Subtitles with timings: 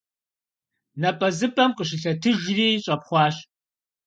[1.01, 3.35] НапӀэзыпӀэм къыщылъэтыжри, щӀэпхъуащ.